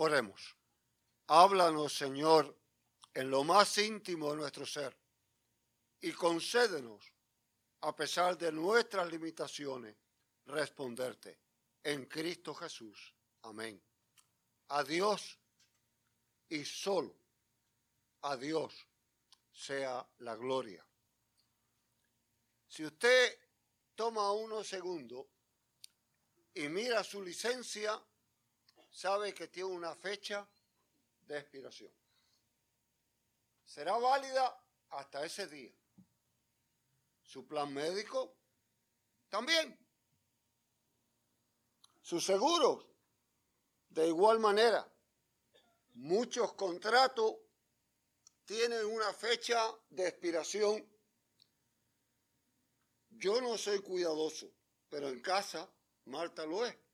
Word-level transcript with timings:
Oremos. 0.00 0.54
Háblanos, 1.26 1.92
Señor, 1.92 2.56
en 3.14 3.30
lo 3.30 3.42
más 3.42 3.76
íntimo 3.78 4.30
de 4.30 4.36
nuestro 4.36 4.64
ser 4.64 4.96
y 6.00 6.12
concédenos, 6.12 7.12
a 7.80 7.96
pesar 7.96 8.38
de 8.38 8.52
nuestras 8.52 9.10
limitaciones, 9.10 9.96
responderte 10.46 11.40
en 11.82 12.06
Cristo 12.06 12.54
Jesús. 12.54 13.12
Amén. 13.42 13.82
A 14.68 14.84
Dios 14.84 15.36
y 16.48 16.64
solo 16.64 17.16
a 18.22 18.36
Dios 18.36 18.86
sea 19.52 20.08
la 20.18 20.36
gloria. 20.36 20.86
Si 22.68 22.84
usted 22.84 23.36
toma 23.96 24.30
unos 24.30 24.68
segundos 24.68 25.26
y 26.54 26.68
mira 26.68 27.02
su 27.02 27.20
licencia, 27.20 28.00
sabe 28.98 29.32
que 29.32 29.46
tiene 29.46 29.68
una 29.68 29.94
fecha 29.94 30.44
de 31.20 31.38
expiración. 31.38 31.92
Será 33.64 33.96
válida 33.96 34.60
hasta 34.88 35.24
ese 35.24 35.46
día. 35.46 35.72
Su 37.22 37.46
plan 37.46 37.72
médico 37.72 38.34
también. 39.28 39.78
Sus 42.02 42.24
seguros, 42.24 42.86
de 43.90 44.08
igual 44.08 44.40
manera. 44.40 44.84
Muchos 45.94 46.54
contratos 46.54 47.36
tienen 48.46 48.84
una 48.84 49.12
fecha 49.12 49.60
de 49.90 50.08
expiración. 50.08 50.84
Yo 53.10 53.40
no 53.40 53.56
soy 53.56 53.80
cuidadoso, 53.80 54.50
pero 54.88 55.08
en 55.08 55.20
casa 55.20 55.70
Marta 56.06 56.44
lo 56.44 56.66
es 56.66 56.87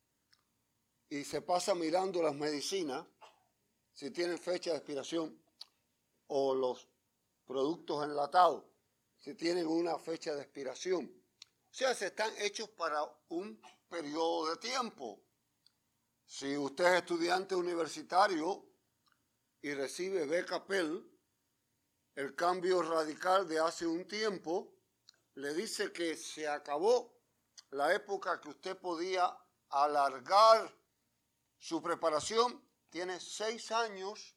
y 1.09 1.25
se 1.25 1.43
pasa 1.43 1.75
mirando 1.75 2.23
las 2.23 2.35
medicinas, 2.35 3.07
si 3.93 4.11
tienen 4.11 4.39
fecha 4.39 4.71
de 4.71 4.79
expiración, 4.79 5.41
o 6.27 6.55
los 6.55 6.89
productos 7.47 8.05
enlatados, 8.05 8.65
si 9.19 9.34
tienen 9.34 9.67
una 9.67 9.98
fecha 9.98 10.34
de 10.34 10.43
expiración. 10.43 11.05
O 11.05 11.77
sea, 11.77 11.95
se 11.95 12.06
están 12.06 12.33
hechos 12.39 12.69
para 12.70 13.03
un 13.28 13.61
periodo 13.89 14.51
de 14.51 14.56
tiempo. 14.56 15.20
Si 16.27 16.56
usted 16.56 16.84
es 16.87 17.01
estudiante 17.01 17.55
universitario 17.55 18.65
y 19.61 19.75
recibe 19.75 20.27
beca 20.27 20.65
PEL, 20.67 21.11
el 22.15 22.34
cambio 22.34 22.83
radical 22.83 23.47
de 23.48 23.59
hace 23.59 23.87
un 23.87 24.06
tiempo 24.06 24.73
le 25.34 25.53
dice 25.53 25.93
que 25.93 26.17
se 26.17 26.48
acabó 26.48 27.12
la 27.71 27.93
época 27.93 28.41
que 28.41 28.50
usted 28.50 28.77
podía 28.78 29.37
alargar 29.69 30.73
su 31.58 31.83
preparación 31.83 32.62
tiene 32.91 33.19
seis 33.20 33.72
años 33.72 34.34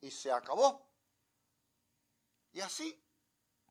y 0.00 0.10
se 0.10 0.32
acabó. 0.32 0.90
Y 2.52 2.60
así, 2.60 3.02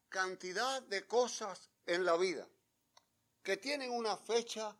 cantidad 0.10 0.82
de 0.84 1.08
cosas 1.08 1.70
en 1.86 2.06
la 2.06 2.18
vida 2.18 2.48
que 3.44 3.58
tienen 3.58 3.92
una 3.92 4.18
fecha 4.18 4.78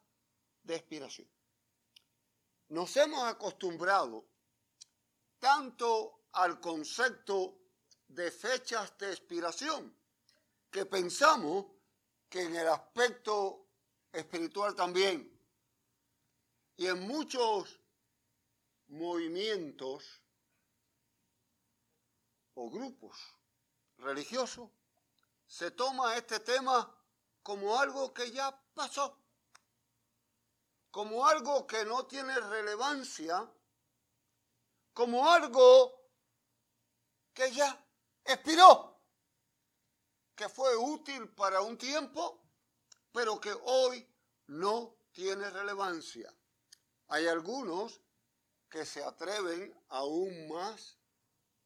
de 0.64 0.76
expiración. 0.76 1.28
Nos 2.70 2.96
hemos 2.98 3.24
acostumbrado 3.24 4.26
tanto 5.40 6.26
al 6.34 6.60
concepto 6.60 7.58
de 8.08 8.32
fechas 8.32 8.98
de 8.98 9.12
expiración 9.12 9.96
que 10.70 10.86
pensamos 10.86 11.66
que 12.30 12.44
en 12.44 12.56
el 12.56 12.68
aspecto 12.68 13.68
espiritual 14.12 14.76
también 14.76 15.41
y 16.82 16.88
en 16.88 17.00
muchos 17.08 17.80
movimientos 18.88 20.04
o 22.56 22.72
grupos 22.72 23.16
religiosos 24.00 24.68
se 25.46 25.70
toma 25.70 26.18
este 26.18 26.40
tema 26.40 26.92
como 27.44 27.80
algo 27.80 28.12
que 28.12 28.32
ya 28.32 28.60
pasó, 28.74 29.16
como 30.90 31.28
algo 31.28 31.68
que 31.68 31.86
no 31.86 32.08
tiene 32.08 32.34
relevancia, 32.40 33.48
como 34.92 35.30
algo 35.30 36.10
que 37.32 37.52
ya 37.52 37.86
expiró, 38.26 39.00
que 40.34 40.50
fue 40.50 40.76
útil 40.76 41.30
para 41.30 41.62
un 41.62 41.78
tiempo, 41.78 42.42
pero 43.12 43.40
que 43.40 43.56
hoy 43.66 44.04
no 44.48 44.96
tiene 45.12 45.48
relevancia. 45.52 46.36
Hay 47.12 47.28
algunos 47.28 48.00
que 48.70 48.86
se 48.86 49.04
atreven 49.04 49.78
aún 49.90 50.48
más 50.48 50.98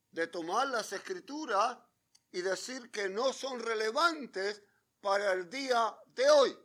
de 0.10 0.26
tomar 0.26 0.68
las 0.70 0.92
escrituras 0.92 1.78
y 2.32 2.42
decir 2.42 2.90
que 2.90 3.10
no 3.10 3.32
son 3.32 3.60
relevantes 3.60 4.64
para 5.02 5.34
el 5.34 5.48
día 5.48 5.96
de 6.16 6.28
hoy, 6.32 6.58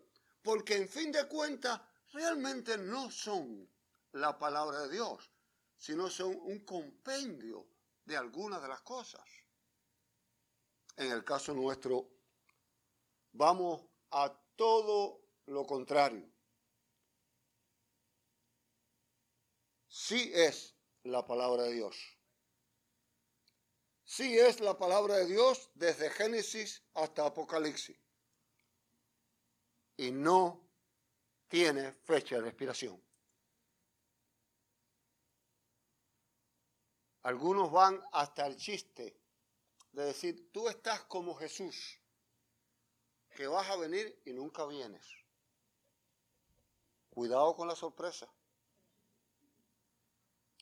porque 0.43 0.77
en 0.77 0.89
fin 0.89 1.13
de 1.13 1.29
cuentas 1.29 1.79
realmente 2.15 2.79
no 2.79 3.11
son 3.11 3.71
la 4.13 4.39
palabra 4.39 4.81
de 4.81 4.93
Dios, 4.95 5.31
sino 5.77 6.09
son 6.09 6.35
un 6.41 6.65
compendio 6.65 7.67
de 8.07 8.17
algunas 8.17 8.63
de 8.63 8.69
las 8.69 8.81
cosas. 8.81 9.29
En 10.97 11.13
el 11.13 11.23
caso 11.23 11.53
nuestro, 11.53 12.09
vamos 13.33 13.83
a 14.13 14.33
todo 14.57 15.21
lo 15.45 15.67
contrario. 15.67 16.27
Sí 20.11 20.33
es 20.35 20.75
la 21.05 21.25
palabra 21.25 21.63
de 21.63 21.75
Dios. 21.75 21.97
Sí 24.05 24.37
es 24.37 24.59
la 24.59 24.77
palabra 24.77 25.19
de 25.19 25.27
Dios 25.27 25.71
desde 25.75 26.11
Génesis 26.11 26.83
hasta 26.95 27.27
Apocalipsis. 27.27 27.97
Y 29.97 30.11
no 30.11 30.69
tiene 31.47 31.93
fecha 31.93 32.41
de 32.41 32.49
expiración. 32.49 33.01
Algunos 37.23 37.71
van 37.71 38.03
hasta 38.11 38.49
el 38.49 38.57
chiste 38.57 39.17
de 39.93 40.05
decir, 40.07 40.51
tú 40.51 40.69
estás 40.69 41.03
como 41.05 41.37
Jesús, 41.37 42.01
que 43.37 43.47
vas 43.47 43.69
a 43.71 43.77
venir 43.77 44.21
y 44.25 44.33
nunca 44.33 44.67
vienes. 44.67 45.07
Cuidado 47.11 47.55
con 47.55 47.69
la 47.69 47.77
sorpresa. 47.77 48.29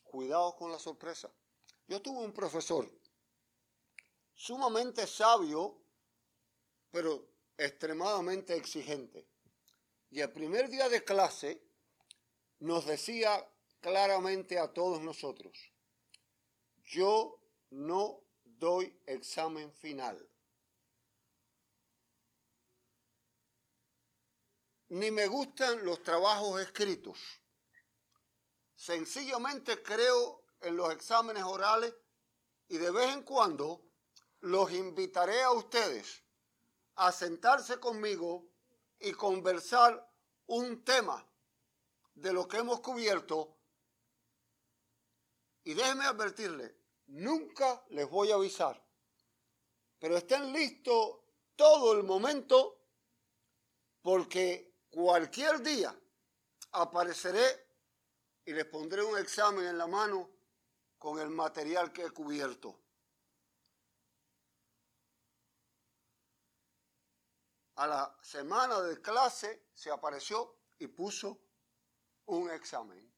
Cuidado 0.08 0.56
con 0.56 0.72
la 0.72 0.78
sorpresa. 0.78 1.30
Yo 1.86 2.00
tuve 2.00 2.24
un 2.24 2.32
profesor 2.32 2.90
sumamente 4.34 5.06
sabio, 5.06 5.76
pero 6.90 7.28
extremadamente 7.56 8.56
exigente. 8.56 9.26
Y 10.10 10.20
el 10.20 10.32
primer 10.32 10.70
día 10.70 10.88
de 10.88 11.04
clase 11.04 11.60
nos 12.60 12.86
decía 12.86 13.46
claramente 13.80 14.58
a 14.58 14.72
todos 14.72 15.00
nosotros, 15.02 15.58
yo 16.84 17.38
no 17.70 18.20
doy 18.44 18.98
examen 19.06 19.72
final. 19.72 20.26
Ni 24.90 25.10
me 25.10 25.26
gustan 25.26 25.84
los 25.84 26.02
trabajos 26.02 26.62
escritos. 26.62 27.18
Sencillamente 28.78 29.82
creo 29.82 30.44
en 30.60 30.76
los 30.76 30.92
exámenes 30.92 31.42
orales 31.42 31.92
y 32.68 32.78
de 32.78 32.92
vez 32.92 33.12
en 33.12 33.24
cuando 33.24 33.82
los 34.38 34.70
invitaré 34.70 35.42
a 35.42 35.50
ustedes 35.50 36.22
a 36.94 37.10
sentarse 37.10 37.80
conmigo 37.80 38.48
y 39.00 39.10
conversar 39.14 40.08
un 40.46 40.84
tema 40.84 41.28
de 42.14 42.32
lo 42.32 42.46
que 42.46 42.58
hemos 42.58 42.78
cubierto. 42.78 43.58
Y 45.64 45.74
déjenme 45.74 46.04
advertirles, 46.04 46.72
nunca 47.08 47.84
les 47.88 48.08
voy 48.08 48.30
a 48.30 48.36
avisar, 48.36 48.80
pero 49.98 50.16
estén 50.16 50.52
listos 50.52 51.18
todo 51.56 51.94
el 51.94 52.04
momento 52.04 52.80
porque 54.02 54.72
cualquier 54.88 55.62
día 55.62 56.00
apareceré 56.70 57.67
y 58.48 58.52
les 58.54 58.64
pondré 58.64 59.02
un 59.02 59.18
examen 59.18 59.66
en 59.66 59.76
la 59.76 59.86
mano 59.86 60.30
con 60.96 61.20
el 61.20 61.28
material 61.28 61.92
que 61.92 62.06
he 62.06 62.10
cubierto. 62.10 62.80
A 67.74 67.86
la 67.86 68.18
semana 68.22 68.80
de 68.80 69.02
clase 69.02 69.66
se 69.74 69.90
apareció 69.90 70.60
y 70.78 70.86
puso 70.86 71.38
un 72.24 72.50
examen. 72.50 73.12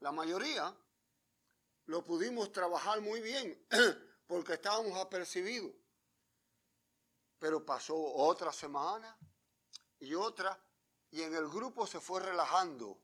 La 0.00 0.10
mayoría 0.10 0.76
lo 1.86 2.04
pudimos 2.04 2.50
trabajar 2.50 3.00
muy 3.00 3.20
bien 3.20 3.64
porque 4.26 4.54
estábamos 4.54 4.98
apercibidos. 4.98 5.76
Pero 7.38 7.64
pasó 7.64 7.96
otra 7.96 8.52
semana 8.52 9.16
y 10.00 10.12
otra 10.14 10.60
y 11.12 11.22
en 11.22 11.36
el 11.36 11.46
grupo 11.46 11.86
se 11.86 12.00
fue 12.00 12.20
relajando 12.20 13.00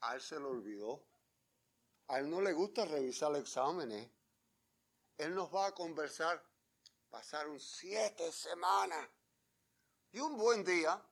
A 0.00 0.14
él 0.14 0.20
se 0.20 0.38
lo 0.38 0.50
olvidó. 0.50 1.02
A 2.08 2.18
él 2.18 2.30
no 2.30 2.40
le 2.40 2.52
gusta 2.52 2.84
revisar 2.84 3.34
exámenes. 3.36 4.08
Él 5.18 5.34
nos 5.34 5.52
va 5.54 5.66
a 5.66 5.74
conversar. 5.74 6.42
Pasaron 7.10 7.58
siete 7.58 8.30
semanas. 8.30 9.08
Y 10.12 10.20
un 10.20 10.36
buen 10.36 10.64
día, 10.64 11.02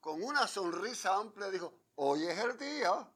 con 0.00 0.22
una 0.22 0.46
sonrisa 0.46 1.16
amplia, 1.16 1.50
dijo, 1.50 1.72
hoy 1.96 2.26
es 2.26 2.38
el 2.38 2.56
día. 2.58 3.12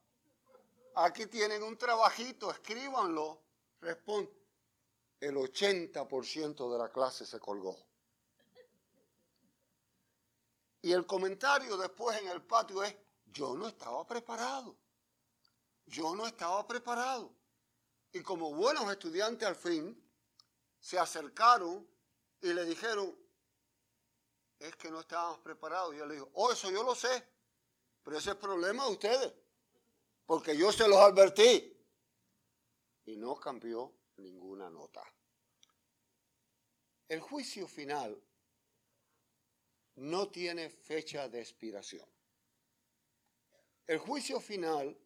Aquí 0.97 1.27
tienen 1.27 1.63
un 1.63 1.77
trabajito, 1.77 2.51
escríbanlo. 2.51 3.43
Responde, 3.81 4.31
el 5.21 5.37
80% 5.37 6.73
de 6.73 6.79
la 6.79 6.91
clase 6.91 7.27
se 7.27 7.41
colgó. 7.41 7.77
Y 10.83 10.93
el 10.93 11.07
comentario 11.07 11.79
después 11.79 12.21
en 12.21 12.29
el 12.29 12.43
patio 12.43 12.83
es, 12.83 12.95
yo 13.35 13.57
no 13.57 13.67
estaba 13.67 14.07
preparado. 14.07 14.77
Yo 15.87 16.15
no 16.15 16.27
estaba 16.27 16.67
preparado. 16.67 17.35
Y 18.13 18.23
como 18.23 18.55
buenos 18.55 18.91
estudiantes 18.91 19.47
al 19.47 19.57
fin, 19.57 20.01
se 20.79 20.99
acercaron 20.99 21.87
y 22.41 22.53
le 22.53 22.65
dijeron, 22.65 23.15
es 24.61 24.77
que 24.77 24.91
no 24.91 25.01
estábamos 25.01 25.41
preparados. 25.41 25.95
Y 25.95 25.99
yo 25.99 26.07
le 26.07 26.15
digo, 26.15 26.31
oh, 26.35 26.53
eso 26.53 26.71
yo 26.71 26.85
lo 26.85 26.95
sé, 26.95 27.27
pero 28.03 28.17
ese 28.17 28.31
es 28.31 28.37
problema 28.37 28.87
de 28.87 28.93
ustedes, 28.93 29.35
porque 30.25 30.57
yo 30.57 30.73
se 30.73 30.89
los 30.89 30.99
advertí. 30.99 31.73
Y 33.07 33.17
no 33.17 33.35
cambió 33.35 33.93
ninguna 34.17 34.71
nota. 34.71 35.03
El 37.09 37.21
juicio 37.21 37.67
final 37.67 38.19
no 39.97 40.29
tiene 40.29 40.71
fecha 40.71 41.29
de 41.29 41.41
expiración. 41.41 42.09
El 43.87 43.99
juicio 43.99 44.41
final 44.41 44.97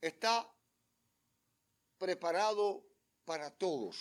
está 0.00 0.52
preparado 1.96 2.84
para 3.24 3.50
todos. 3.50 3.96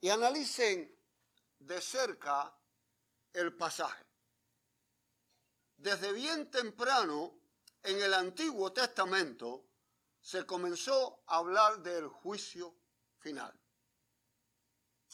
Y 0.00 0.10
analicen 0.10 0.94
de 1.58 1.80
cerca 1.80 2.54
el 3.32 3.56
pasaje. 3.56 4.04
Desde 5.76 6.12
bien 6.12 6.50
temprano 6.50 7.40
en 7.82 8.02
el 8.02 8.12
Antiguo 8.12 8.72
Testamento 8.72 9.64
se 10.20 10.44
comenzó 10.44 11.22
a 11.26 11.36
hablar 11.36 11.82
del 11.82 12.06
juicio 12.08 12.74
final. 13.18 13.58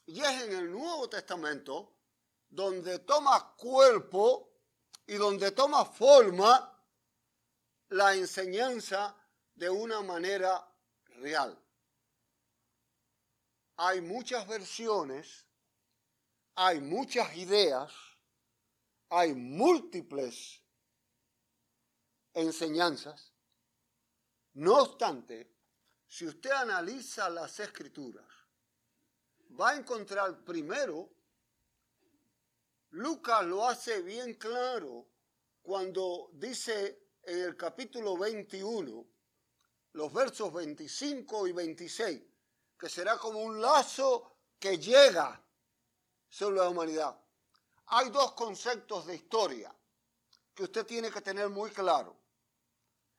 Y 0.07 0.21
es 0.21 0.43
en 0.43 0.53
el 0.55 0.71
Nuevo 0.71 1.09
Testamento 1.09 1.95
donde 2.49 2.99
toma 3.01 3.55
cuerpo 3.57 4.50
y 5.11 5.17
donde 5.17 5.51
toma 5.51 5.85
forma 5.85 6.73
la 7.89 8.15
enseñanza 8.15 9.13
de 9.57 9.69
una 9.69 10.03
manera 10.03 10.65
real. 11.17 11.61
Hay 13.79 14.03
muchas 14.03 14.47
versiones, 14.47 15.45
hay 16.55 16.81
muchas 16.81 17.37
ideas, 17.37 17.93
hay 19.09 19.35
múltiples 19.35 20.63
enseñanzas. 22.33 23.33
No 24.53 24.77
obstante, 24.77 25.53
si 26.07 26.25
usted 26.25 26.53
analiza 26.53 27.29
las 27.31 27.59
escrituras, 27.59 28.29
va 29.61 29.71
a 29.71 29.77
encontrar 29.77 30.45
primero 30.45 31.11
Lucas 32.91 33.45
lo 33.47 33.69
hace 33.69 34.03
bien 34.03 34.35
claro 34.35 35.07
cuando 35.63 36.31
dice 36.33 37.11
en 37.23 37.43
el 37.43 37.57
capítulo 37.57 38.17
21, 38.17 39.07
los 39.93 40.13
versos 40.13 40.53
25 40.53 41.47
y 41.47 41.53
26, 41.53 42.23
que 42.77 42.89
será 42.89 43.17
como 43.17 43.41
un 43.41 43.61
lazo 43.61 44.39
que 44.59 44.77
llega 44.79 45.41
sobre 46.29 46.57
la 46.57 46.69
humanidad. 46.69 47.17
Hay 47.87 48.11
dos 48.11 48.33
conceptos 48.33 49.07
de 49.07 49.15
historia 49.15 49.73
que 50.53 50.65
usted 50.65 50.85
tiene 50.85 51.13
que 51.13 51.21
tener 51.21 51.49
muy 51.49 51.71
claro. 51.71 52.17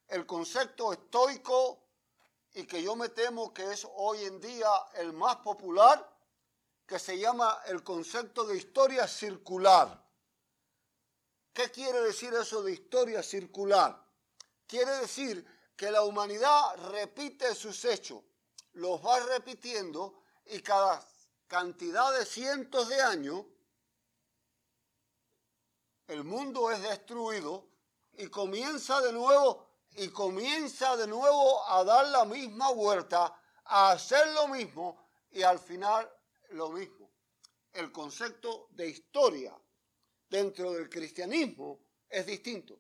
El 0.08 0.26
concepto 0.26 0.92
estoico 0.92 1.88
y 2.54 2.66
que 2.66 2.84
yo 2.84 2.98
me 2.98 3.08
temo 3.10 3.54
que 3.54 3.72
es 3.72 3.88
hoy 3.96 4.26
en 4.26 4.42
día 4.42 4.70
el 4.96 5.14
más 5.14 5.38
popular, 5.38 6.11
que 6.92 7.00
se 7.00 7.18
llama 7.18 7.62
el 7.68 7.86
concepto 7.86 8.44
de 8.44 8.58
historia 8.58 9.08
circular. 9.08 10.06
¿Qué 11.54 11.72
quiere 11.72 12.02
decir 12.02 12.34
eso 12.34 12.62
de 12.64 12.74
historia 12.74 13.24
circular? 13.24 13.98
Quiere 14.68 14.98
decir 14.98 15.46
que 15.78 15.90
la 15.90 16.02
humanidad 16.02 16.76
repite 16.92 17.56
sus 17.56 17.86
hechos, 17.86 18.22
los 18.74 19.00
va 19.06 19.22
repitiendo 19.22 20.22
y 20.48 20.60
cada 20.60 21.02
cantidad 21.48 22.12
de 22.12 22.26
cientos 22.26 22.90
de 22.90 23.02
años 23.02 23.46
el 26.08 26.26
mundo 26.26 26.72
es 26.72 26.82
destruido 26.82 27.70
y 28.18 28.28
comienza 28.28 29.00
de 29.00 29.14
nuevo 29.14 29.66
y 29.92 30.10
comienza 30.10 30.98
de 30.98 31.08
nuevo 31.08 31.66
a 31.70 31.86
dar 31.86 32.08
la 32.08 32.26
misma 32.26 32.70
vuelta, 32.72 33.34
a 33.64 33.92
hacer 33.92 34.28
lo 34.34 34.50
mismo 34.50 35.08
y 35.32 35.44
al 35.44 35.58
final 35.58 36.12
lo 36.52 36.70
mismo. 36.70 37.10
El 37.74 37.92
concepto 37.92 38.68
de 38.72 38.90
historia 38.90 39.58
dentro 40.30 40.74
del 40.74 40.90
cristianismo 40.90 41.80
es 42.10 42.26
distinto. 42.26 42.80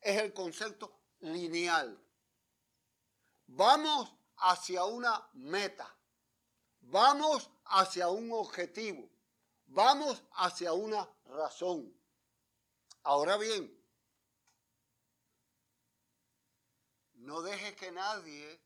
Es 0.00 0.20
el 0.20 0.32
concepto 0.32 1.00
lineal. 1.20 1.98
Vamos 3.46 4.14
hacia 4.36 4.84
una 4.84 5.28
meta. 5.34 5.96
Vamos 6.80 7.50
hacia 7.64 8.08
un 8.08 8.30
objetivo. 8.32 9.08
Vamos 9.66 10.22
hacia 10.32 10.72
una 10.72 11.08
razón. 11.24 11.94
Ahora 13.02 13.36
bien, 13.36 13.74
no 17.14 17.42
deje 17.42 17.74
que 17.74 17.90
nadie 17.90 18.60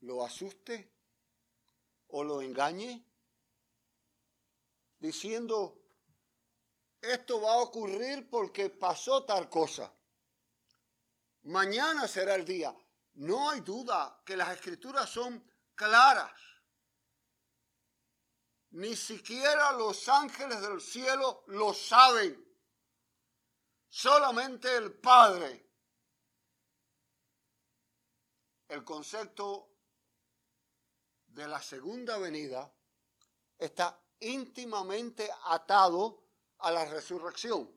lo 0.00 0.24
asuste 0.24 0.90
o 2.12 2.24
lo 2.24 2.42
engañe 2.42 3.04
diciendo, 4.98 5.80
esto 7.00 7.40
va 7.40 7.54
a 7.54 7.58
ocurrir 7.58 8.28
porque 8.28 8.70
pasó 8.70 9.24
tal 9.24 9.48
cosa. 9.48 9.92
Mañana 11.42 12.06
será 12.06 12.34
el 12.34 12.44
día. 12.44 12.74
No 13.14 13.50
hay 13.50 13.60
duda 13.60 14.22
que 14.24 14.36
las 14.36 14.50
escrituras 14.50 15.08
son 15.08 15.42
claras. 15.74 16.32
Ni 18.72 18.94
siquiera 18.94 19.72
los 19.72 20.08
ángeles 20.08 20.60
del 20.60 20.80
cielo 20.80 21.44
lo 21.48 21.72
saben. 21.72 22.46
Solamente 23.88 24.76
el 24.76 24.92
Padre. 24.92 25.66
El 28.68 28.84
concepto 28.84 29.69
de 31.40 31.48
la 31.48 31.62
segunda 31.62 32.18
venida 32.18 32.70
está 33.58 33.98
íntimamente 34.20 35.30
atado 35.46 36.22
a 36.58 36.70
la 36.70 36.84
resurrección 36.84 37.70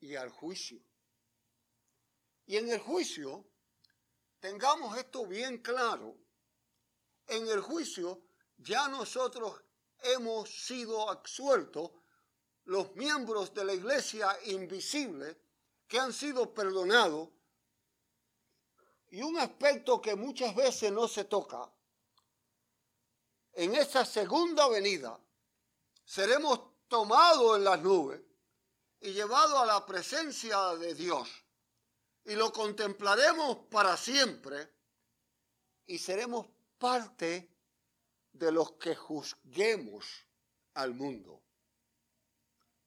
y 0.00 0.14
al 0.14 0.28
juicio. 0.28 0.78
Y 2.44 2.58
en 2.58 2.68
el 2.68 2.78
juicio, 2.78 3.46
tengamos 4.38 4.98
esto 4.98 5.26
bien 5.26 5.62
claro, 5.62 6.14
en 7.26 7.48
el 7.48 7.62
juicio 7.62 8.22
ya 8.58 8.88
nosotros 8.88 9.62
hemos 10.00 10.50
sido 10.50 11.08
absueltos, 11.08 11.90
los 12.64 12.94
miembros 12.96 13.54
de 13.54 13.64
la 13.64 13.72
iglesia 13.72 14.36
invisible 14.44 15.40
que 15.88 15.98
han 15.98 16.12
sido 16.12 16.52
perdonados 16.52 17.30
y 19.10 19.22
un 19.22 19.38
aspecto 19.38 20.00
que 20.00 20.14
muchas 20.14 20.54
veces 20.54 20.92
no 20.92 21.08
se 21.08 21.24
toca, 21.24 21.70
en 23.52 23.74
esa 23.74 24.04
segunda 24.04 24.68
venida 24.68 25.18
seremos 26.04 26.60
tomados 26.88 27.56
en 27.56 27.64
las 27.64 27.80
nubes 27.80 28.20
y 29.00 29.12
llevados 29.12 29.60
a 29.60 29.66
la 29.66 29.86
presencia 29.86 30.74
de 30.74 30.94
Dios. 30.94 31.28
Y 32.24 32.34
lo 32.34 32.52
contemplaremos 32.52 33.68
para 33.70 33.96
siempre 33.96 34.74
y 35.86 35.98
seremos 35.98 36.46
parte 36.78 37.50
de 38.32 38.52
los 38.52 38.72
que 38.72 38.94
juzguemos 38.94 40.04
al 40.74 40.92
mundo. 40.92 41.42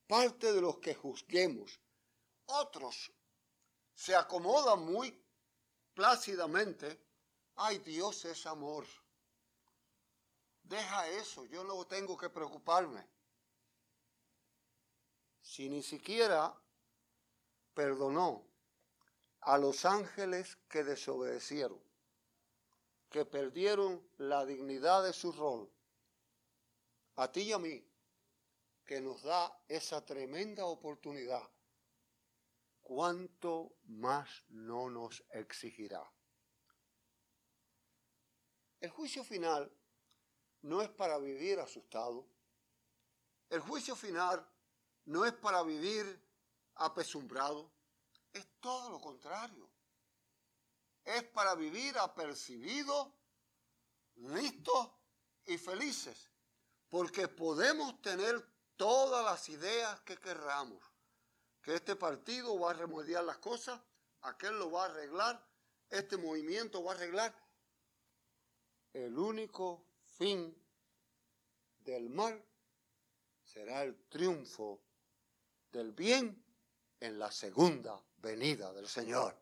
Parte 0.08 0.52
de 0.52 0.62
los 0.62 0.78
que 0.80 0.94
juzguemos. 0.94 1.80
Otros 2.46 3.12
se 3.94 4.16
acomodan 4.16 4.86
muy 4.86 5.20
plácidamente, 6.00 6.98
ay 7.58 7.80
Dios 7.80 8.24
es 8.24 8.46
amor. 8.46 8.86
Deja 10.64 11.10
eso, 11.10 11.46
yo 11.48 11.66
no 11.66 11.86
tengo 11.86 12.18
que 12.18 12.30
preocuparme. 12.30 13.06
si 15.42 15.68
ni 15.68 15.84
siquiera 15.84 16.56
perdonó 17.74 18.46
a 19.42 19.58
los 19.58 19.84
ángeles 19.84 20.58
que 20.70 20.86
desobedecieron, 20.86 21.82
que 23.10 23.26
perdieron 23.26 24.02
la 24.20 24.46
dignidad 24.46 25.04
de 25.04 25.12
su 25.12 25.34
rol, 25.34 25.70
a 27.18 27.30
ti 27.30 27.42
y 27.42 27.52
a 27.52 27.60
mí, 27.60 27.86
que 28.86 29.02
nos 29.02 29.22
da 29.24 29.52
esa 29.68 30.06
tremenda 30.06 30.64
oportunidad, 30.66 31.44
¿cuánto 32.90 33.76
más 33.84 34.28
no 34.50 34.90
nos 34.90 35.24
exigirá? 35.30 36.12
El 38.80 38.90
juicio 38.90 39.24
final 39.24 39.72
no 40.64 40.82
es 40.82 40.90
para 40.90 41.20
vivir 41.20 41.60
asustado. 41.60 42.26
El 43.48 43.60
juicio 43.60 43.96
final 43.96 44.44
no 45.06 45.24
es 45.24 45.34
para 45.34 45.62
vivir 45.62 46.20
apesumbrado. 46.78 47.72
Es 48.34 48.48
todo 48.60 48.90
lo 48.90 49.00
contrario. 49.00 49.70
Es 51.06 51.24
para 51.26 51.54
vivir 51.54 51.96
apercibidos, 52.00 53.08
listos 54.16 54.90
y 55.46 55.60
felices. 55.60 56.32
Porque 56.90 57.28
podemos 57.28 58.02
tener 58.02 58.44
todas 58.76 59.24
las 59.24 59.48
ideas 59.48 60.02
que 60.02 60.18
querramos. 60.18 60.89
Este 61.70 61.96
partido 61.96 62.58
va 62.60 62.72
a 62.72 62.74
remediar 62.74 63.24
las 63.24 63.38
cosas, 63.38 63.80
aquel 64.22 64.58
lo 64.58 64.72
va 64.72 64.84
a 64.84 64.90
arreglar, 64.90 65.44
este 65.90 66.18
movimiento 66.18 66.84
va 66.84 66.94
a 66.94 66.96
arreglar 66.96 67.34
el 68.94 69.18
único 69.18 69.86
fin 70.18 70.56
del 71.80 72.10
mal 72.10 72.44
será 73.44 73.84
el 73.84 73.96
triunfo 74.10 74.80
del 75.72 75.92
bien 75.92 76.44
en 77.00 77.18
la 77.18 77.32
segunda 77.32 78.00
venida 78.18 78.72
del 78.74 78.88
Señor. 78.88 79.36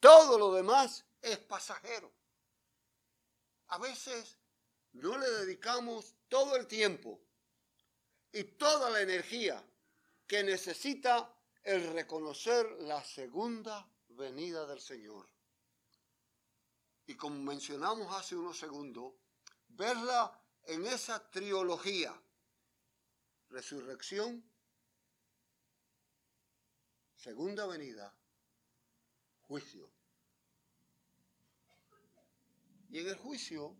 Todo 0.00 0.38
lo 0.38 0.52
demás 0.52 1.04
es 1.22 1.38
pasajero. 1.38 2.12
A 3.68 3.78
veces 3.78 4.38
no 4.92 5.16
le 5.18 5.28
dedicamos 5.30 6.14
todo 6.28 6.56
el 6.56 6.66
tiempo 6.66 7.20
y 8.32 8.44
toda 8.44 8.90
la 8.90 9.00
energía 9.00 9.62
que 10.26 10.42
necesita 10.42 11.32
el 11.62 11.92
reconocer 11.92 12.66
la 12.80 13.02
segunda 13.02 13.88
venida 14.08 14.66
del 14.66 14.80
Señor 14.80 15.26
y 17.06 17.14
como 17.14 17.38
mencionamos 17.38 18.12
hace 18.12 18.34
unos 18.34 18.58
segundos, 18.58 19.14
verla 19.68 20.40
en 20.64 20.86
esa 20.86 21.30
trilogía, 21.30 22.20
resurrección, 23.50 24.44
segunda 27.14 27.66
venida, 27.66 28.12
juicio. 29.42 29.88
Y 32.90 32.98
en 32.98 33.08
el 33.08 33.16
juicio, 33.16 33.76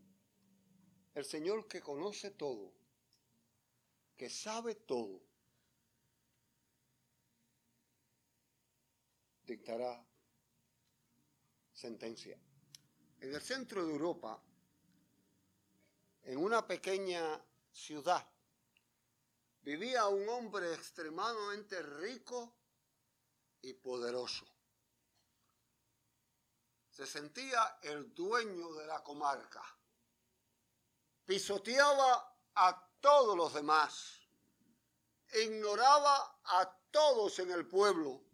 el 1.15 1.25
Señor 1.25 1.67
que 1.67 1.81
conoce 1.81 2.31
todo, 2.31 2.73
que 4.17 4.31
sabe 4.31 4.76
todo, 4.76 5.21
dictará 9.47 10.05
sentencia. 11.73 12.38
En 13.21 13.35
el 13.35 13.41
centro 13.41 13.87
de 13.87 13.93
Europa, 13.93 14.43
en 16.23 16.38
una 16.38 16.67
pequeña 16.67 17.41
ciudad, 17.73 18.29
vivía 19.62 20.07
un 20.09 20.29
hombre 20.29 20.75
extremadamente 20.75 21.81
rico 21.83 22.57
y 23.62 23.73
poderoso. 23.75 24.47
Se 26.91 27.07
sentía 27.07 27.79
el 27.83 28.15
dueño 28.15 28.73
de 28.75 28.87
la 28.87 29.03
comarca. 29.03 29.62
Pisoteaba 31.25 32.37
a 32.55 32.91
todos 33.00 33.37
los 33.37 33.53
demás. 33.53 34.21
Ignoraba 35.35 36.41
a 36.45 36.79
todos 36.91 37.38
en 37.38 37.50
el 37.50 37.67
pueblo. 37.67 38.25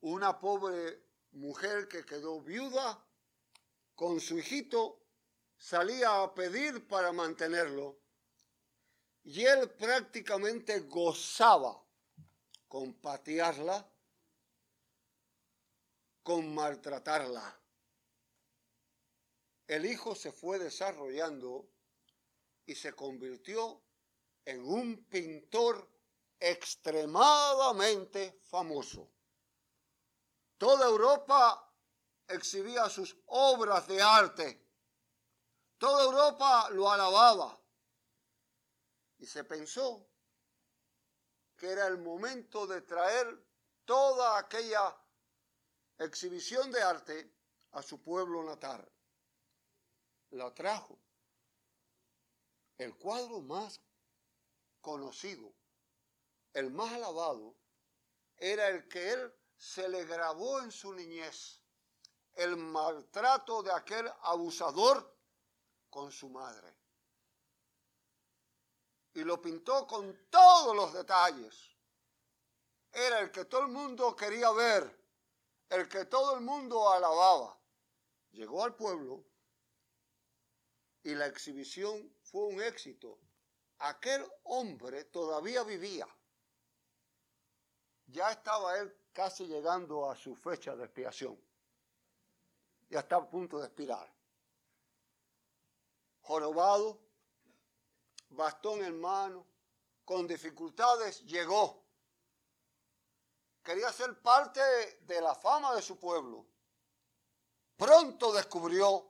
Una 0.00 0.38
pobre 0.38 1.04
mujer 1.32 1.88
que 1.88 2.04
quedó 2.04 2.40
viuda 2.40 3.04
con 3.94 4.18
su 4.18 4.38
hijito 4.38 4.98
salía 5.58 6.22
a 6.22 6.34
pedir 6.34 6.88
para 6.88 7.12
mantenerlo 7.12 7.98
y 9.22 9.44
él 9.44 9.70
prácticamente 9.72 10.80
gozaba 10.80 11.84
con 12.66 12.94
patearla, 12.94 13.86
con 16.22 16.54
maltratarla. 16.54 17.60
El 19.66 19.84
hijo 19.84 20.14
se 20.14 20.32
fue 20.32 20.58
desarrollando 20.58 21.68
y 22.64 22.74
se 22.74 22.94
convirtió 22.94 23.82
en 24.44 24.64
un 24.64 25.04
pintor 25.04 25.88
extremadamente 26.38 28.40
famoso. 28.44 29.10
Toda 30.60 30.86
Europa 30.86 31.72
exhibía 32.28 32.86
sus 32.90 33.16
obras 33.28 33.88
de 33.88 34.02
arte. 34.02 34.62
Toda 35.78 36.04
Europa 36.04 36.68
lo 36.68 36.90
alababa. 36.90 37.58
Y 39.16 39.24
se 39.24 39.42
pensó 39.44 40.06
que 41.56 41.70
era 41.70 41.86
el 41.86 41.96
momento 41.96 42.66
de 42.66 42.82
traer 42.82 43.42
toda 43.86 44.36
aquella 44.36 44.94
exhibición 45.96 46.70
de 46.70 46.82
arte 46.82 47.34
a 47.70 47.80
su 47.80 48.02
pueblo 48.02 48.44
natal. 48.44 48.86
La 50.32 50.52
trajo. 50.52 50.98
El 52.76 52.94
cuadro 52.98 53.40
más 53.40 53.80
conocido, 54.82 55.54
el 56.52 56.70
más 56.70 56.92
alabado, 56.92 57.56
era 58.36 58.68
el 58.68 58.86
que 58.88 59.12
él 59.12 59.39
se 59.60 59.86
le 59.90 60.06
grabó 60.06 60.60
en 60.60 60.72
su 60.72 60.90
niñez 60.94 61.60
el 62.32 62.56
maltrato 62.56 63.62
de 63.62 63.70
aquel 63.70 64.10
abusador 64.22 65.14
con 65.90 66.10
su 66.10 66.30
madre. 66.30 66.74
Y 69.12 69.22
lo 69.22 69.38
pintó 69.42 69.86
con 69.86 70.28
todos 70.30 70.74
los 70.74 70.94
detalles. 70.94 71.76
Era 72.90 73.20
el 73.20 73.30
que 73.30 73.44
todo 73.44 73.60
el 73.60 73.68
mundo 73.68 74.16
quería 74.16 74.50
ver, 74.52 74.98
el 75.68 75.86
que 75.90 76.06
todo 76.06 76.36
el 76.36 76.40
mundo 76.40 76.88
alababa. 76.88 77.60
Llegó 78.30 78.64
al 78.64 78.74
pueblo 78.74 79.22
y 81.02 81.14
la 81.14 81.26
exhibición 81.26 82.16
fue 82.22 82.46
un 82.46 82.62
éxito. 82.62 83.18
Aquel 83.80 84.26
hombre 84.44 85.04
todavía 85.04 85.64
vivía. 85.64 86.08
Ya 88.06 88.30
estaba 88.32 88.78
él 88.78 88.99
casi 89.20 89.46
llegando 89.46 90.10
a 90.10 90.16
su 90.16 90.34
fecha 90.34 90.74
de 90.74 90.84
expiación 90.84 91.38
ya 92.88 93.00
está 93.00 93.16
a 93.16 93.28
punto 93.28 93.58
de 93.58 93.66
expirar. 93.66 94.10
Jorobado, 96.22 96.98
bastón 98.30 98.82
en 98.82 98.98
mano, 98.98 99.46
con 100.06 100.26
dificultades, 100.26 101.22
llegó. 101.26 101.84
Quería 103.62 103.92
ser 103.92 104.18
parte 104.22 104.62
de 105.02 105.20
la 105.20 105.34
fama 105.34 105.74
de 105.74 105.82
su 105.82 105.98
pueblo. 105.98 106.46
Pronto 107.76 108.32
descubrió 108.32 109.06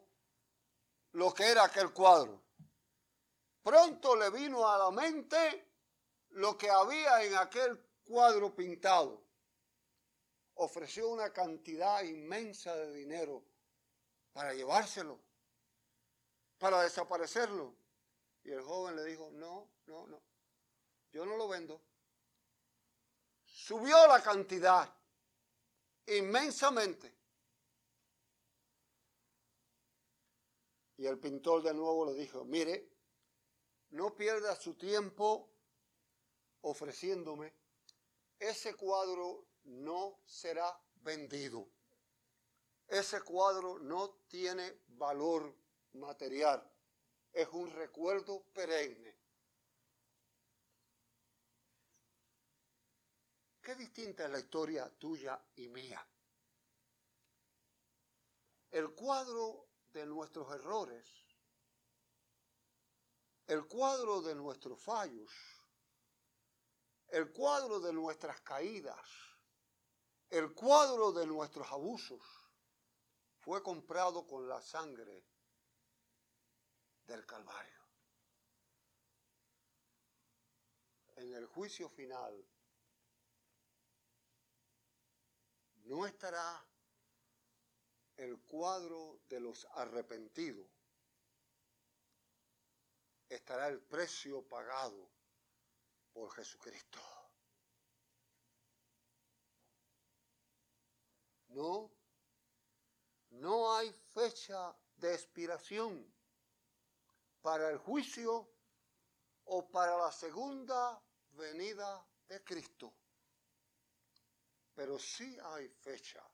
lo 1.13 1.33
que 1.33 1.53
era 1.53 1.63
aquel 1.63 1.93
cuadro. 1.93 2.43
Pronto 3.63 4.17
le 4.17 4.29
vino 4.31 4.69
a 4.69 4.77
la 4.77 4.91
mente 4.91 5.73
lo 6.31 6.59
que 6.59 6.69
había 6.69 7.23
en 7.23 7.37
aquel 7.37 7.79
cuadro 8.03 8.53
pintado. 8.53 9.30
Ofreció 10.63 11.09
una 11.09 11.33
cantidad 11.33 12.03
inmensa 12.03 12.77
de 12.77 12.93
dinero 12.93 13.43
para 14.35 14.53
llevárselo, 14.53 15.19
para 16.59 16.83
desaparecerlo. 16.83 17.75
Y 18.45 18.51
el 18.51 18.61
joven 18.61 18.95
le 18.95 19.05
dijo, 19.05 19.31
no, 19.31 19.71
no, 19.87 20.07
no, 20.07 20.21
yo 21.13 21.25
no 21.25 21.39
lo 21.39 21.49
vendo. 21.49 21.81
Subió 23.47 24.07
la 24.07 24.23
cantidad 24.23 24.95
inmensamente. 26.05 27.11
Y 30.99 31.07
el 31.07 31.19
pintor 31.19 31.63
de 31.63 31.73
nuevo 31.73 32.05
le 32.05 32.21
dijo, 32.21 32.45
mire, 32.45 32.87
no 33.93 34.15
pierda 34.15 34.55
su 34.57 34.75
tiempo 34.75 35.49
ofreciéndome. 36.61 37.51
Ese 38.39 38.75
cuadro 38.75 39.50
no 39.65 40.21
será 40.25 40.79
vendido 40.97 41.69
ese 42.91 43.23
cuadro 43.23 43.79
no 43.79 44.11
tiene 44.27 44.81
valor 44.89 45.55
material, 45.93 46.69
es 47.33 47.49
un 47.53 47.71
recuerdo 47.71 48.43
perenne. 48.53 49.17
qué 53.63 53.77
distinta 53.77 54.25
es 54.25 54.31
la 54.31 54.41
historia 54.41 54.91
tuya 54.99 55.41
y 55.55 55.69
mía. 55.69 56.05
El 58.73 58.93
cuadro 58.95 59.69
de 59.93 60.07
nuestros 60.07 60.53
errores, 60.53 61.07
el 63.47 63.69
cuadro 63.69 64.23
de 64.23 64.35
nuestros 64.35 64.81
fallos, 64.81 65.31
el 67.09 67.33
cuadro 67.33 67.79
de 67.79 67.93
nuestras 67.93 68.41
caídas, 68.41 69.30
el 70.31 70.55
cuadro 70.55 71.11
de 71.13 71.27
nuestros 71.27 71.71
abusos, 71.73 72.23
fue 73.41 73.63
comprado 73.63 74.27
con 74.27 74.49
la 74.49 74.63
sangre 74.63 75.25
del 77.07 77.27
Calvario. 77.27 77.81
En 81.17 81.35
el 81.35 81.47
juicio 81.47 81.89
final 81.89 82.47
no 85.85 86.07
estará 86.07 86.65
el 88.17 88.39
cuadro 88.43 89.21
de 89.29 89.41
los 89.41 89.67
arrepentidos, 89.73 90.69
estará 93.29 93.69
el 93.69 93.81
precio 93.81 94.47
pagado 94.47 95.11
por 96.13 96.31
Jesucristo. 96.33 97.01
No, 101.61 101.91
no 103.33 103.75
hay 103.75 103.93
fecha 104.15 104.75
de 104.97 105.13
expiración 105.13 106.11
para 107.43 107.69
el 107.69 107.77
juicio 107.77 108.49
o 109.45 109.69
para 109.69 109.99
la 109.99 110.11
segunda 110.11 110.99
venida 111.33 112.03
de 112.29 112.43
Cristo. 112.43 112.95
Pero 114.75 114.99
sí 114.99 115.37
hay 115.53 115.69
fecha 115.69 116.25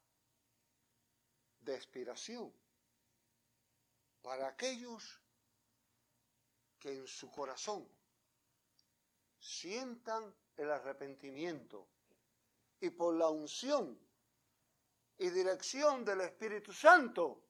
de 1.58 1.74
expiración 1.74 2.52
para 4.22 4.46
aquellos 4.46 5.20
que 6.78 6.98
en 6.98 7.06
su 7.08 7.28
corazón 7.32 7.84
sientan 9.40 10.32
el 10.56 10.70
arrepentimiento 10.70 11.88
y 12.78 12.90
por 12.90 13.16
la 13.16 13.28
unción 13.28 14.05
y 15.18 15.30
dirección 15.30 16.04
del 16.04 16.20
Espíritu 16.22 16.72
Santo 16.72 17.42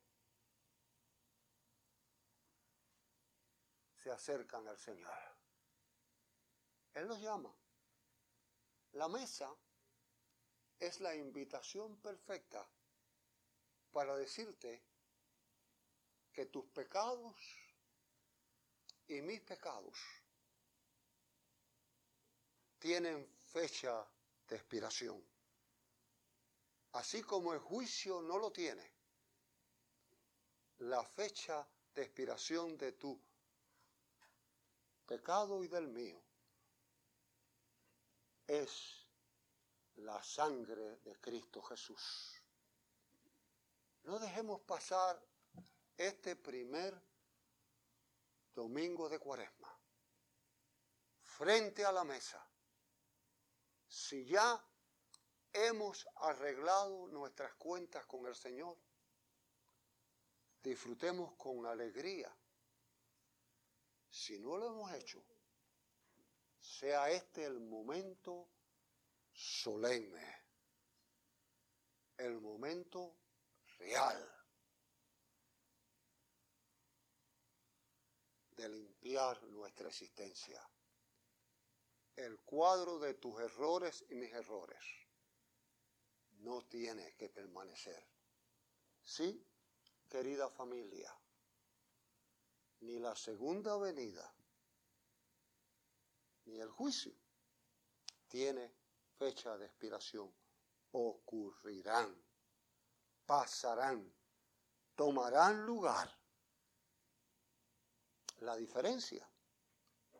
se 4.02 4.10
acercan 4.10 4.66
al 4.68 4.78
Señor. 4.78 5.12
Él 6.94 7.08
los 7.08 7.20
llama. 7.20 7.52
La 8.92 9.08
mesa 9.08 9.52
es 10.78 11.00
la 11.00 11.14
invitación 11.14 11.96
perfecta 12.00 12.66
para 13.90 14.16
decirte 14.16 14.82
que 16.32 16.46
tus 16.46 16.66
pecados 16.66 17.34
y 19.08 19.20
mis 19.22 19.40
pecados 19.40 19.98
tienen 22.78 23.26
fecha 23.46 24.06
de 24.46 24.56
expiración. 24.56 25.35
Así 26.96 27.22
como 27.22 27.52
el 27.52 27.58
juicio 27.58 28.22
no 28.22 28.38
lo 28.38 28.50
tiene, 28.50 28.90
la 30.78 31.04
fecha 31.04 31.68
de 31.94 32.02
expiración 32.02 32.78
de 32.78 32.92
tu 32.92 33.20
pecado 35.04 35.62
y 35.62 35.68
del 35.68 35.88
mío 35.88 36.18
es 38.46 39.06
la 39.96 40.22
sangre 40.22 40.96
de 41.00 41.20
Cristo 41.20 41.60
Jesús. 41.60 42.40
No 44.04 44.18
dejemos 44.18 44.62
pasar 44.62 45.22
este 45.98 46.34
primer 46.34 46.98
domingo 48.54 49.10
de 49.10 49.18
cuaresma 49.18 49.78
frente 51.20 51.84
a 51.84 51.92
la 51.92 52.04
mesa. 52.04 52.42
Si 53.86 54.24
ya 54.24 54.64
hemos 55.56 56.06
arreglado 56.16 57.08
nuestras 57.08 57.54
cuentas 57.54 58.04
con 58.06 58.26
el 58.26 58.34
Señor, 58.34 58.76
disfrutemos 60.62 61.34
con 61.36 61.64
alegría 61.66 62.34
si 64.10 64.38
no 64.38 64.56
lo 64.56 64.68
hemos 64.68 64.92
hecho, 64.92 65.22
sea 66.58 67.10
este 67.10 67.44
el 67.44 67.60
momento 67.60 68.48
solemne, 69.32 70.44
el 72.16 72.40
momento 72.40 73.18
real 73.78 74.36
de 78.56 78.68
limpiar 78.68 79.42
nuestra 79.44 79.88
existencia. 79.88 80.66
El 82.16 82.40
cuadro 82.40 82.98
de 82.98 83.14
tus 83.14 83.38
errores 83.38 84.02
y 84.08 84.14
mis 84.14 84.32
errores 84.32 85.05
no 86.38 86.62
tiene 86.62 87.14
que 87.16 87.28
permanecer. 87.28 88.04
Sí, 89.02 89.44
querida 90.08 90.48
familia 90.50 91.16
ni 92.80 92.98
la 92.98 93.14
segunda 93.14 93.76
venida, 93.78 94.34
ni 96.44 96.60
el 96.60 96.70
juicio 96.70 97.14
tiene 98.28 98.72
fecha 99.18 99.56
de 99.56 99.66
expiración. 99.66 100.32
Ocurrirán, 100.92 102.14
pasarán, 103.26 104.14
tomarán 104.94 105.64
lugar. 105.64 106.08
La 108.40 108.56
diferencia 108.56 109.28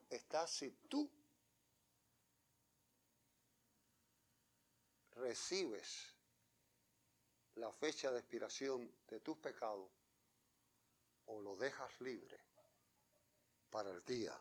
está 0.09 0.47
si 0.47 0.71
tú 0.89 1.11
recibes 5.27 6.15
la 7.57 7.73
fecha 7.73 8.13
de 8.13 8.21
expiración 8.21 8.97
de 9.09 9.19
tus 9.19 9.37
pecados 9.39 9.91
o 11.25 11.41
lo 11.41 11.57
dejas 11.57 12.01
libre 12.01 12.39
para 13.69 13.91
el 13.91 14.05
día 14.05 14.41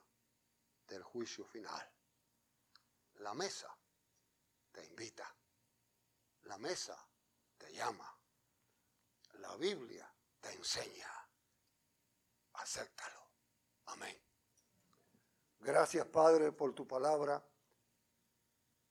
del 0.88 1.02
juicio 1.02 1.43
final. 1.45 1.91
La 3.15 3.34
mesa 3.34 3.76
te 4.71 4.86
invita, 4.86 5.36
la 6.43 6.60
mesa 6.60 6.95
te 7.58 7.74
llama, 7.74 8.15
la 9.39 9.56
Biblia 9.58 10.08
te 10.39 10.54
enseña. 10.54 11.10
Acéptalo. 12.54 13.32
Amén. 13.86 14.21
Gracias 15.62 16.06
Padre 16.06 16.52
por 16.52 16.76
tu 16.76 16.88
palabra, 16.88 17.43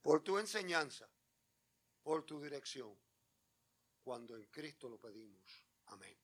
por 0.02 0.24
tu 0.24 0.38
enseñanza, 0.38 1.08
por 2.04 2.24
tu 2.24 2.40
dirección, 2.40 2.94
cuando 4.02 4.36
en 4.36 4.44
Cristo 4.44 4.88
lo 4.88 5.00
pedimos. 5.00 5.66
Amén. 5.86 6.23